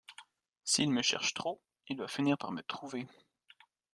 S'il 0.63 0.89
me 0.89 1.03
cherche 1.03 1.35
trop, 1.35 1.61
il 1.87 1.95
va 1.99 2.07
finir 2.07 2.35
par 2.35 2.51
me 2.51 2.63
trouver... 2.63 3.05